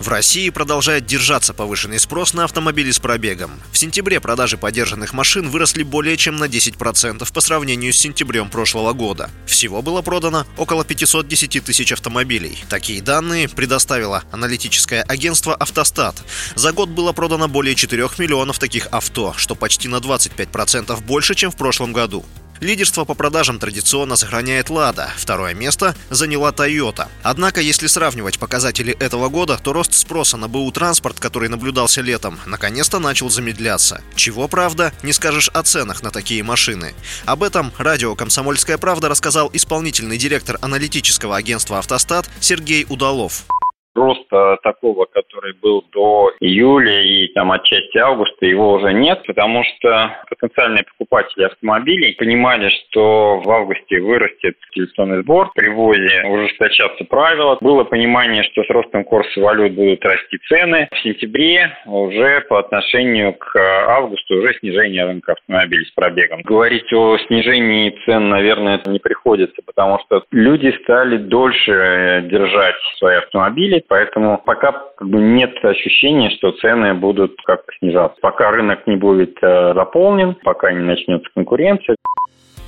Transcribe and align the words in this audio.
В 0.00 0.08
России 0.08 0.48
продолжает 0.48 1.04
держаться 1.04 1.52
повышенный 1.52 1.98
спрос 1.98 2.32
на 2.32 2.44
автомобили 2.44 2.90
с 2.90 2.98
пробегом. 2.98 3.50
В 3.70 3.76
сентябре 3.76 4.18
продажи 4.18 4.56
подержанных 4.56 5.12
машин 5.12 5.50
выросли 5.50 5.82
более 5.82 6.16
чем 6.16 6.38
на 6.38 6.44
10% 6.44 7.30
по 7.30 7.40
сравнению 7.42 7.92
с 7.92 7.98
сентябрем 7.98 8.48
прошлого 8.48 8.94
года. 8.94 9.28
Всего 9.44 9.82
было 9.82 10.00
продано 10.00 10.46
около 10.56 10.86
510 10.86 11.62
тысяч 11.62 11.92
автомобилей. 11.92 12.64
Такие 12.70 13.02
данные 13.02 13.46
предоставило 13.46 14.24
аналитическое 14.32 15.02
агентство 15.02 15.54
«Автостат». 15.54 16.16
За 16.54 16.72
год 16.72 16.88
было 16.88 17.12
продано 17.12 17.46
более 17.46 17.74
4 17.74 18.02
миллионов 18.16 18.58
таких 18.58 18.88
авто, 18.92 19.34
что 19.36 19.54
почти 19.54 19.86
на 19.88 19.96
25% 19.96 20.98
больше, 21.04 21.34
чем 21.34 21.50
в 21.50 21.56
прошлом 21.56 21.92
году. 21.92 22.24
Лидерство 22.60 23.06
по 23.06 23.14
продажам 23.14 23.58
традиционно 23.58 24.16
сохраняет 24.16 24.68
«Лада», 24.68 25.10
второе 25.16 25.54
место 25.54 25.96
заняла 26.10 26.52
«Тойота». 26.52 27.08
Однако, 27.22 27.62
если 27.62 27.86
сравнивать 27.86 28.38
показатели 28.38 28.92
этого 28.92 29.30
года, 29.30 29.58
то 29.62 29.72
рост 29.72 29.94
спроса 29.94 30.36
на 30.36 30.46
БУ 30.46 30.70
транспорт, 30.70 31.18
который 31.18 31.48
наблюдался 31.48 32.02
летом, 32.02 32.38
наконец-то 32.44 32.98
начал 32.98 33.30
замедляться. 33.30 34.02
Чего, 34.14 34.46
правда, 34.46 34.92
не 35.02 35.14
скажешь 35.14 35.48
о 35.48 35.62
ценах 35.62 36.02
на 36.02 36.10
такие 36.10 36.42
машины. 36.42 36.94
Об 37.24 37.42
этом 37.42 37.72
радио 37.78 38.14
«Комсомольская 38.14 38.76
правда» 38.76 39.08
рассказал 39.08 39.48
исполнительный 39.54 40.18
директор 40.18 40.58
аналитического 40.60 41.36
агентства 41.36 41.78
«Автостат» 41.78 42.28
Сергей 42.40 42.84
Удалов 42.90 43.46
роста 43.94 44.58
такого, 44.62 45.06
который 45.06 45.54
был 45.54 45.84
до 45.92 46.32
июля 46.40 47.02
и 47.02 47.28
там 47.28 47.52
отчасти 47.52 47.98
августа, 47.98 48.46
его 48.46 48.74
уже 48.74 48.92
нет, 48.92 49.22
потому 49.26 49.64
что 49.64 50.16
потенциальные 50.28 50.84
покупатели 50.84 51.44
автомобилей 51.44 52.14
понимали, 52.14 52.70
что 52.70 53.40
в 53.40 53.50
августе 53.50 54.00
вырастет 54.00 54.56
телефонный 54.72 55.22
сбор, 55.22 55.50
при 55.54 55.68
ввозе 55.68 56.24
ужесточатся 56.26 57.04
правила. 57.04 57.58
Было 57.60 57.84
понимание, 57.84 58.42
что 58.44 58.62
с 58.62 58.70
ростом 58.70 59.04
курса 59.04 59.40
валют 59.40 59.72
будут 59.72 60.04
расти 60.04 60.38
цены. 60.48 60.88
В 60.90 60.98
сентябре 61.02 61.76
уже 61.86 62.40
по 62.42 62.58
отношению 62.58 63.34
к 63.34 63.56
августу 63.56 64.36
уже 64.36 64.54
снижение 64.60 65.04
рынка 65.04 65.32
автомобилей 65.32 65.84
с 65.84 65.90
пробегом. 65.92 66.42
Говорить 66.42 66.92
о 66.92 67.18
снижении 67.18 67.96
цен, 68.04 68.28
наверное, 68.28 68.76
это 68.76 68.90
не 68.90 68.98
приходится, 68.98 69.60
потому 69.64 69.98
что 70.00 70.24
люди 70.30 70.74
стали 70.82 71.16
дольше 71.16 72.26
держать 72.30 72.76
свои 72.98 73.16
автомобили, 73.16 73.79
поэтому 73.88 74.40
пока 74.44 74.74
нет 75.00 75.52
ощущения, 75.64 76.30
что 76.30 76.52
цены 76.52 76.94
будут 76.94 77.36
как-то 77.44 77.72
снижаться. 77.78 78.18
Пока 78.20 78.50
рынок 78.50 78.86
не 78.86 78.96
будет 78.96 79.36
э, 79.42 79.74
заполнен, 79.74 80.34
пока 80.42 80.72
не 80.72 80.84
начнется 80.84 81.28
конкуренция. 81.34 81.96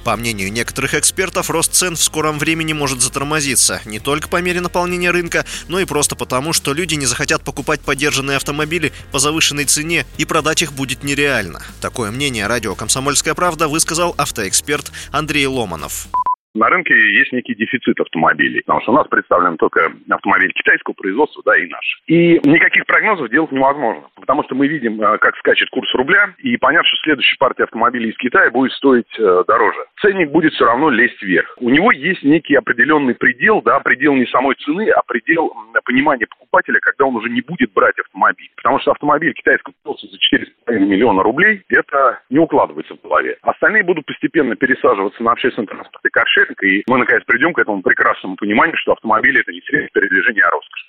По 0.04 0.16
мнению 0.16 0.52
некоторых 0.52 0.94
экспертов, 0.94 1.48
рост 1.48 1.74
цен 1.74 1.94
в 1.94 2.00
скором 2.00 2.38
времени 2.38 2.72
может 2.72 3.00
затормозиться 3.00 3.80
не 3.84 4.00
только 4.00 4.28
по 4.28 4.42
мере 4.42 4.60
наполнения 4.60 5.12
рынка, 5.12 5.44
но 5.68 5.78
и 5.78 5.84
просто 5.84 6.16
потому, 6.16 6.52
что 6.52 6.72
люди 6.72 6.94
не 6.94 7.06
захотят 7.06 7.44
покупать 7.44 7.80
подержанные 7.80 8.36
автомобили 8.36 8.92
по 9.12 9.20
завышенной 9.20 9.64
цене 9.64 10.04
и 10.18 10.24
продать 10.24 10.62
их 10.62 10.72
будет 10.72 11.04
нереально. 11.04 11.60
Такое 11.80 12.10
мнение 12.10 12.48
радио 12.48 12.74
«Комсомольская 12.74 13.34
правда» 13.34 13.68
высказал 13.68 14.14
автоэксперт 14.18 14.90
Андрей 15.12 15.46
Ломанов. 15.46 16.08
На 16.54 16.68
рынке 16.68 16.94
есть 16.94 17.32
некий 17.32 17.54
дефицит 17.54 17.98
автомобилей, 17.98 18.60
потому 18.60 18.82
что 18.82 18.92
у 18.92 18.96
нас 18.96 19.08
представлен 19.08 19.56
только 19.56 19.90
автомобиль 20.10 20.52
китайского 20.52 20.92
производства, 20.92 21.42
да, 21.46 21.56
и 21.56 21.66
наш. 21.66 22.02
И 22.06 22.40
никаких 22.44 22.84
прогнозов 22.84 23.30
делать 23.30 23.52
невозможно, 23.52 24.04
потому 24.32 24.44
что 24.44 24.54
мы 24.54 24.66
видим, 24.66 24.98
э, 24.98 25.18
как 25.18 25.36
скачет 25.36 25.68
курс 25.68 25.92
рубля, 25.92 26.34
и 26.38 26.56
понятно, 26.56 26.88
что 26.88 26.96
следующая 27.02 27.36
партия 27.38 27.64
автомобилей 27.64 28.08
из 28.08 28.16
Китая 28.16 28.50
будет 28.50 28.72
стоить 28.72 29.04
э, 29.18 29.44
дороже. 29.46 29.78
Ценник 30.00 30.30
будет 30.30 30.54
все 30.54 30.64
равно 30.64 30.88
лезть 30.88 31.20
вверх. 31.20 31.54
У 31.58 31.68
него 31.68 31.92
есть 31.92 32.22
некий 32.22 32.54
определенный 32.54 33.14
предел, 33.14 33.60
да, 33.60 33.78
предел 33.80 34.14
не 34.14 34.24
самой 34.28 34.54
цены, 34.54 34.88
а 34.88 35.02
предел 35.06 35.52
понимания 35.84 36.26
покупателя, 36.26 36.78
когда 36.80 37.04
он 37.04 37.16
уже 37.16 37.28
не 37.28 37.42
будет 37.42 37.74
брать 37.74 37.98
автомобиль. 37.98 38.48
Потому 38.56 38.80
что 38.80 38.92
автомобиль 38.92 39.34
китайского 39.34 39.74
производства 39.82 40.08
за 40.08 40.72
4,5 40.72 40.78
миллиона 40.78 41.22
рублей, 41.22 41.62
это 41.68 42.20
не 42.30 42.38
укладывается 42.38 42.94
в 42.94 43.02
голове. 43.02 43.36
Остальные 43.42 43.82
будут 43.82 44.06
постепенно 44.06 44.56
пересаживаться 44.56 45.22
на 45.22 45.32
общественный 45.32 45.66
транспорт 45.66 46.02
и 46.06 46.08
каршеринг, 46.08 46.62
и 46.62 46.82
мы 46.86 46.96
наконец 46.96 47.22
придем 47.26 47.52
к 47.52 47.58
этому 47.58 47.82
прекрасному 47.82 48.36
пониманию, 48.36 48.78
что 48.78 48.92
автомобиль 48.92 49.38
это 49.38 49.52
не 49.52 49.60
средство 49.60 50.00
передвижения, 50.00 50.42
а 50.46 50.50
роскошь. 50.52 50.86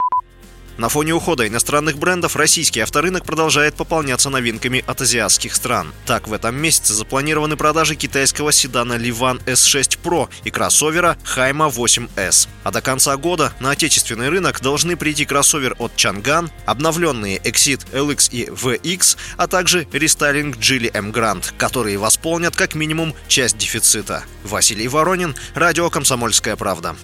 На 0.77 0.89
фоне 0.89 1.13
ухода 1.13 1.47
иностранных 1.47 1.97
брендов 1.97 2.35
российский 2.35 2.79
авторынок 2.79 3.25
продолжает 3.25 3.75
пополняться 3.75 4.29
новинками 4.29 4.83
от 4.87 5.01
азиатских 5.01 5.53
стран. 5.53 5.93
Так, 6.05 6.27
в 6.27 6.33
этом 6.33 6.55
месяце 6.55 6.93
запланированы 6.93 7.55
продажи 7.57 7.95
китайского 7.95 8.51
седана 8.51 8.93
Ливан 8.93 9.39
S6 9.45 9.99
Pro 10.03 10.29
и 10.43 10.49
кроссовера 10.49 11.17
Хайма 11.23 11.67
8S. 11.67 12.47
А 12.63 12.71
до 12.71 12.81
конца 12.81 13.15
года 13.17 13.53
на 13.59 13.71
отечественный 13.71 14.29
рынок 14.29 14.61
должны 14.61 14.97
прийти 14.97 15.25
кроссовер 15.25 15.75
от 15.77 15.95
Чанган, 15.95 16.49
обновленные 16.65 17.37
Exit 17.37 17.85
LX 17.91 18.29
и 18.31 18.45
VX, 18.47 19.17
а 19.37 19.47
также 19.47 19.87
рестайлинг 19.91 20.57
Geely 20.57 20.91
M 20.93 21.11
Grand, 21.11 21.53
которые 21.57 21.97
восполнят 21.97 22.55
как 22.55 22.73
минимум 22.73 23.13
часть 23.27 23.57
дефицита. 23.57 24.23
Василий 24.43 24.87
Воронин, 24.87 25.35
Радио 25.53 25.89
«Комсомольская 25.89 26.55
правда». 26.55 26.95